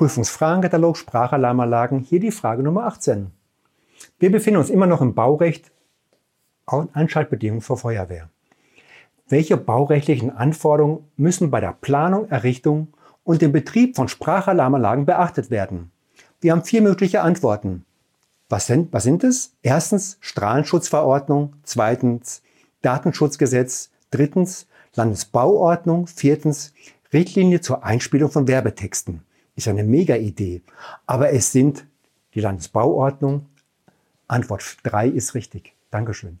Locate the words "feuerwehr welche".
7.76-9.58